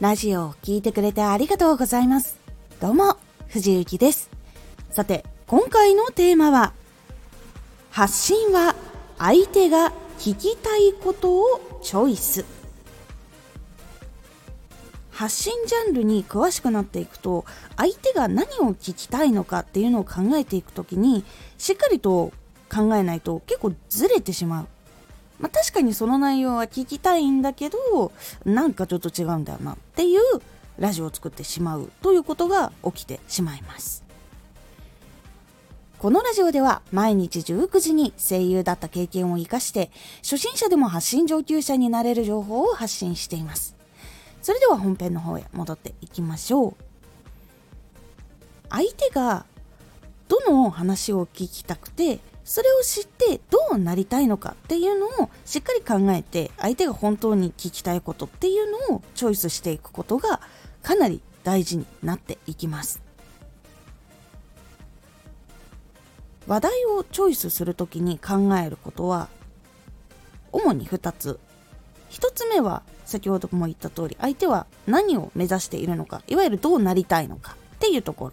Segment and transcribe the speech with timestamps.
[0.00, 2.38] ラジオを聴いてくれてありがとうございます。
[2.80, 3.16] どうも、
[3.48, 4.30] 藤幸です。
[4.90, 6.72] さて、今回のテーマは、
[7.90, 8.76] 発信は
[9.18, 12.44] 相手が聞きたいことをチョイス。
[15.10, 17.44] 発信ジャンルに詳しくなっていくと
[17.76, 21.24] 相手が何を聞きたいのかっていうのを考えていく時に
[21.58, 22.32] しっかりと
[22.72, 24.66] 考えないと結構ずれてしまう
[25.38, 28.12] まあ、確かにその内容は聞きたいんだけど
[28.44, 30.20] なんかちょっと違うんだよなっていう
[30.78, 34.04] ラジオを作ってしまうということが起きてしまいます。
[35.98, 39.90] このラジオでは毎日19時に声優だった経験を生かして
[40.22, 43.74] 初心者でも発信上級者になれる情報を発信しています。
[44.40, 46.74] それでは本編の方へ戻っていきましょう。
[48.70, 49.44] 相手が
[50.28, 60.40] どの話を聞きたくてそれを知ってどうなりたいのかっていうのをしっかり考えて相手が本当に聞きたいことっていうのをチョイスしていくことが
[60.82, 63.02] かなり大事になっていきます。
[66.46, 69.28] 話題をチョイスする時に考えることは
[70.50, 71.38] 主に2つ。
[72.08, 78.32] 1つ目は先ほども言った通り相手は何を目指しているのかいわゆるどうなりたいのかっていうところ。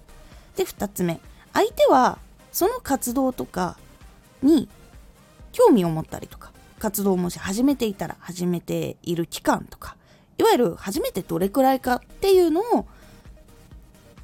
[0.56, 1.20] で2つ目。
[1.52, 2.18] 相手は
[2.54, 3.78] その活動とか
[4.42, 4.68] に
[5.52, 9.96] 興味を持ったりとか活動もし始めていたら始めている期間とか
[10.38, 12.86] いわゆる初めてどれくらいかっていうのを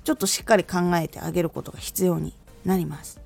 [0.03, 2.33] ちょっとしっかり考えてあげることが必要に
[2.65, 3.19] なります。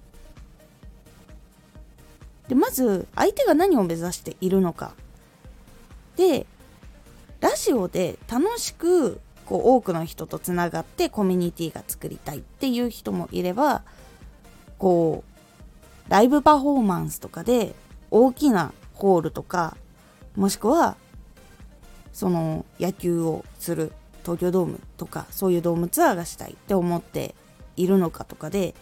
[2.47, 4.93] でまず相手が何を目指しているのか
[6.15, 6.45] で
[7.41, 13.81] ラジオで楽しくこう多くの人とつながってコミュニティが作りたいっていう人もいれば
[14.77, 15.34] こう
[16.07, 17.75] ライブパフォーマンスとかで
[18.11, 19.75] 大きなホールとか
[20.35, 20.95] もしくは
[22.13, 23.91] その野球をする
[24.23, 27.35] 東京ドームとかそういうドームツアーがしたいって思って
[27.75, 28.73] いるのかとかで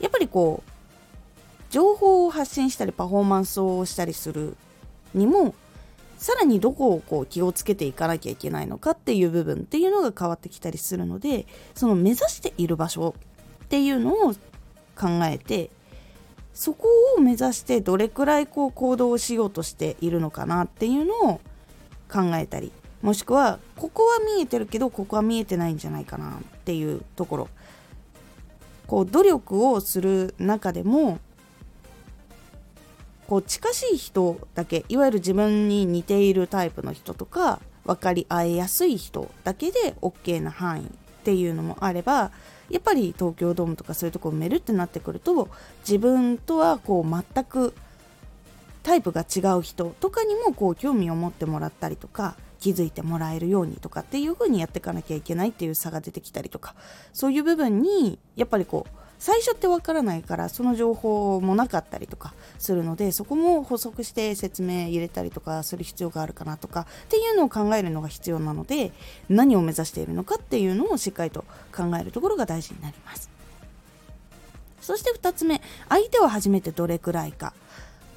[0.00, 0.70] やっぱりこう
[1.70, 4.56] 情報を発信したりパフォーマンスをしたりする
[5.14, 5.54] にも
[6.18, 13.14] さらにどこをこう気をつけていかなきゃいけないのかっていう部分っていうのが変わってきたりするのでその目指している場所
[13.64, 14.32] っていうのを
[14.94, 15.70] 考えて
[16.54, 21.40] そこを目指してどれくらいこう行動をしようとしているのかなっていうのを
[22.10, 27.48] 考えたりもしくはここは見えてるけどここは見えてないんじゃないかなっていうところ。
[28.86, 31.18] こう努力をする中でも
[33.26, 40.90] こう近しい人だけいわゆる自分に似ているタイプの人とか分かり合いやすい人だけで OK な範囲
[41.22, 42.32] っていうのもあれば
[42.68, 45.48] やっぱり東京ドームとかそういうとこ埋めるってなってくると
[45.86, 47.74] 自分とはこう全く
[48.82, 56.74] タイプが違う人とかにもこう興味を持ってもらったりとか気づいてもらえるようにとかっていう風にやっていかなきゃいけないっていう差が出てきたりとか
[57.12, 68.90] そういう部分にやっぱりこう最初ってわからないからその情報もなかったりとかするのでそこも補足して説明入れたりとかする必要があるかなとかっていうのを考えるのが必要なので
[69.28, 73.30] 何を目指しているのかっていうのをしっかりと考えるところが大事になります。
[74.80, 77.54] そして2つ目相手は初めてどれくらいか。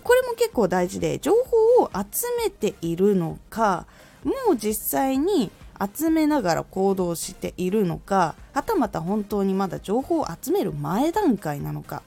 [0.04, 3.86] これも結構大事で情報を集めているのか
[4.24, 12.04] もう実際に集めながら行動しているのかはたまた本当にまだ情報を集める前段階なのか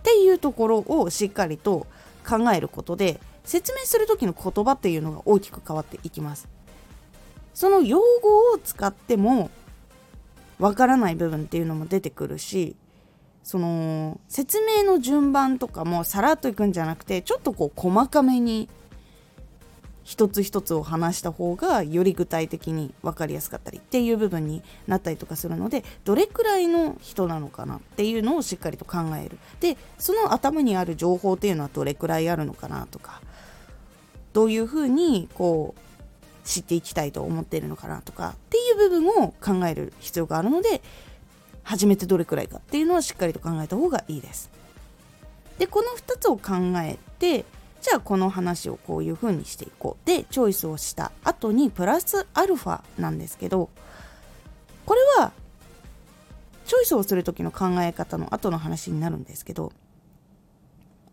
[0.00, 1.86] っていうところをしっかりと
[2.26, 6.48] 考えることで説明する時の言葉っていうのが大きく変わっていきます。
[7.54, 9.50] その用語を使っても
[10.58, 12.76] わからない部分っていうのも出てくるし
[13.42, 18.68] その説明の順番とかもさらっといくんじゃなくてちょっとこう細かめに
[20.04, 33.20] 一つ一つを話した方がより具体的に分かりやすかったりっていう部分になったりとかするのでどれくらいの人なのかなっていうのをしっかりと考えるでその頭にある情報っていうのはどれくらいあるのかなとか
[34.32, 35.80] どういうふうにこう
[36.44, 40.82] 知っていきたいと思っているのかなとかっていう部分を考える必要があるので
[41.62, 44.50] 初めてどれくらいかっていうのはしっかりと考えた方がいいです。
[45.58, 47.44] でこの2つを考えて
[47.80, 50.06] じゃあこの話をこういう風にしていこう。
[50.06, 53.70] でチョイスをした後にプラスアルファなんですけど
[54.84, 55.32] これは
[56.66, 59.72] チョイスをする時の考え方の後の話になるんですけど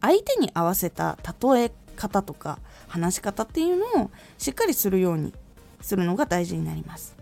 [0.01, 5.33] 相手に合わせた例え方とか話し方っていうのをしっかりするように
[5.81, 7.15] するのが大事になります。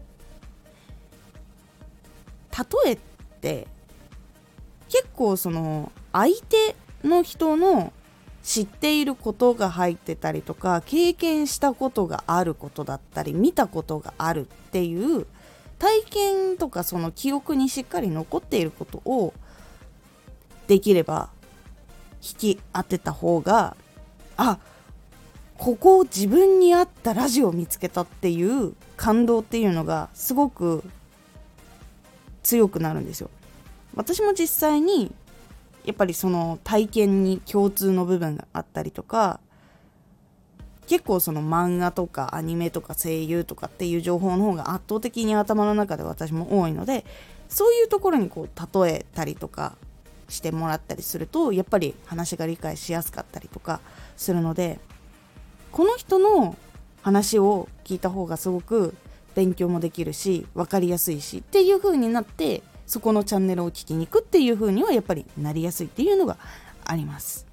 [2.84, 2.98] 例えっ
[3.42, 3.68] て
[4.90, 7.92] 結構その相手の人の
[8.46, 15.26] 知っていることが入ってたりとか経験したことがあることだったり見たことがあるっていう
[15.80, 19.34] 体験とかその記憶にしっかり残っていることを
[20.68, 21.30] できれば
[22.22, 23.76] 引き当てた方が
[24.38, 24.60] あ
[25.58, 30.84] ここを自分に合ったラジオを見つけたっていう感動っていうのがすごく
[32.44, 33.32] 強くなるんですよ。
[33.96, 35.12] 私も実際に
[35.86, 39.40] やっぱりその体験に共通の部分があったりとか
[40.88, 47.06] 結構その漫画とかアニメとか声優とかっていう情報の方が圧倒的に頭の中で私も多いので
[47.50, 49.76] そういうところにこう例えたりとか
[50.30, 53.80] してもらったりするとやっぱり話が理解しやすかったりとか
[54.18, 54.80] するので
[55.72, 56.56] この人の
[57.02, 58.96] 話を聞いた方がすごく
[59.36, 66.38] 勉強もできるし分かりやすいしっていう風になってそこのチャンネルを聞きに行くっていう風にはやっぱりなりやすいっていうのが
[66.84, 67.46] あります。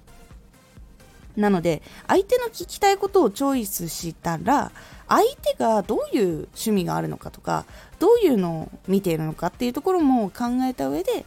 [1.35, 4.71] なので相手の聞きたいことをチョイスしたら
[5.07, 7.65] 相手がどういう趣味があるのかとか
[7.99, 11.25] どういうのを見ているのかっていうところも考えた上で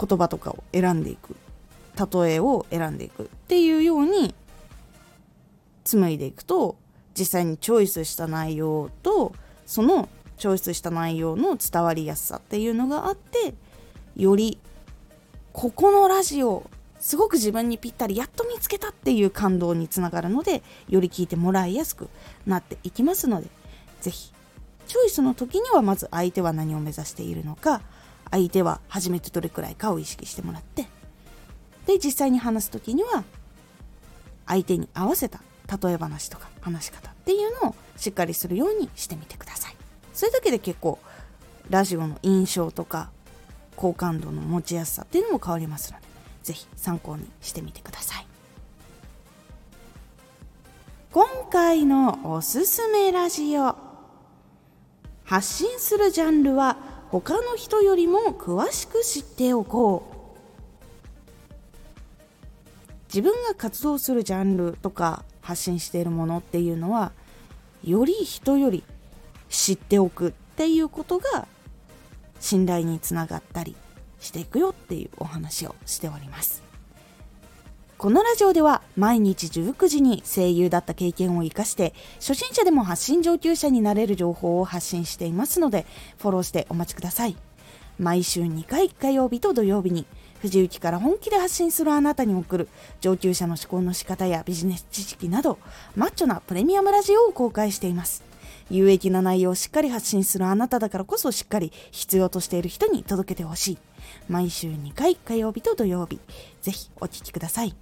[0.00, 1.36] 言葉とかを選んでいく。
[1.94, 4.34] 例えを選んでいくっていうように
[5.84, 6.76] 紡いでいくと
[7.14, 9.34] 実際にチョイスした内容と
[9.66, 10.08] その
[10.42, 13.54] チョイスした内容の伝わりやすさっていうのがあって
[14.16, 14.58] より
[15.52, 16.68] ここのラジオ
[16.98, 22.08] すごく自分にぴったりやっと見つけたっていう感動につながるのでより聞いてもらいやすく
[22.44, 23.46] なっていきますので
[24.00, 24.32] 是非
[24.88, 27.80] チョイスの時にはまず相手は何を目指しているのか
[28.32, 30.88] 相手は初めてどれくらいかを意識してもらって
[31.86, 33.22] で実際に話す時には
[34.48, 35.40] 相手に合わせた
[35.84, 39.71] 例え話とか話し方っていうのをしっかりするようにしてみてください。
[40.12, 40.98] それだけで結構
[41.70, 43.10] ラジオの印象とか
[43.76, 46.06] 好感度の持ちやすさっていうのも変わりますので
[46.42, 48.26] 是非参考にしてみてください。
[51.12, 53.76] 今回のおすすめラジオ
[55.24, 56.78] 発信するジャンルは
[57.10, 60.12] 他の人よりも詳しく知っておこう。
[63.08, 67.12] 自分が活動するジャンルとか発信しているものっていうのは
[67.84, 68.82] より人より
[69.52, 71.46] 知っておくっていうことが
[72.40, 73.76] 信頼につながったり
[74.18, 76.62] していくよっていうお話をしております。
[77.98, 85.86] このラジオでは毎日19時に声優だった経験を生かして初心者でも発信上級者になれる情報を発信していますので
[86.18, 87.36] フォローしてお待ちください。
[88.00, 90.06] 毎週2回火曜日と土曜日に
[90.40, 92.68] 藤雪から本気で発信するあなたに送る
[93.00, 95.58] 上級者の思考の仕方やビジネス知識など
[95.94, 98.31] マッチョなプレミアムラジオを公開しています。
[98.72, 103.78] 有益な内容をしっかり発信するあなただからこそしっかり必要としている人に届けてほしい。
[104.28, 106.18] 毎週2回火曜日と土曜日、
[106.62, 107.76] ぜひお聴きください。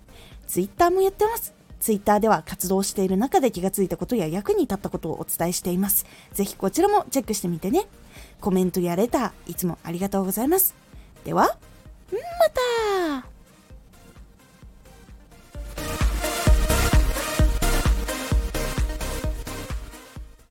[0.48, 1.54] Twitter もやってます。
[1.78, 6.06] Twitter では活動している中で気がついたことや役に立ったことをお伝えしています。
[6.32, 7.86] ぜひこちらもチェックしてみてね。
[8.40, 10.74] コメントやレター、いつもありがとうございます。
[11.24, 11.56] では、
[12.10, 12.18] ま
[13.22, 13.29] た